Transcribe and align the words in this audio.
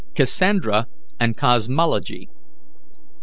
CASSANDRA 0.15 0.87
AND 1.19 1.37
COSMOLOGY. 1.37 2.27